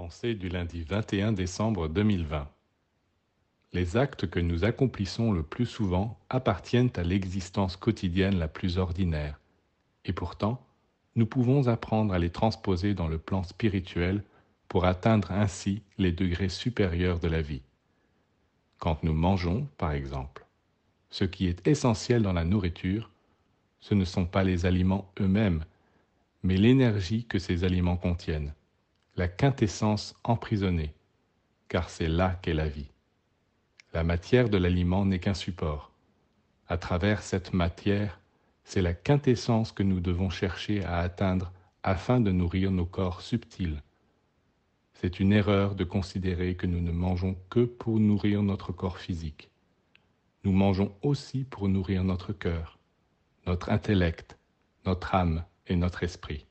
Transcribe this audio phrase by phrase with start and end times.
[0.00, 2.48] Pensée du lundi 21 décembre 2020
[3.74, 9.38] Les actes que nous accomplissons le plus souvent appartiennent à l'existence quotidienne la plus ordinaire,
[10.06, 10.64] et pourtant,
[11.16, 14.24] nous pouvons apprendre à les transposer dans le plan spirituel
[14.68, 17.62] pour atteindre ainsi les degrés supérieurs de la vie.
[18.78, 20.46] Quand nous mangeons, par exemple,
[21.10, 23.10] ce qui est essentiel dans la nourriture,
[23.80, 25.62] ce ne sont pas les aliments eux-mêmes,
[26.42, 28.54] mais l'énergie que ces aliments contiennent,
[29.16, 30.94] la quintessence emprisonnée,
[31.68, 32.90] car c'est là qu'est la vie.
[33.92, 35.92] La matière de l'aliment n'est qu'un support.
[36.68, 38.20] À travers cette matière,
[38.62, 43.82] c'est la quintessence que nous devons chercher à atteindre afin de nourrir nos corps subtils.
[44.94, 49.50] C'est une erreur de considérer que nous ne mangeons que pour nourrir notre corps physique.
[50.44, 52.78] Nous mangeons aussi pour nourrir notre cœur,
[53.46, 54.38] notre intellect,
[54.86, 56.46] notre âme et notre esprit.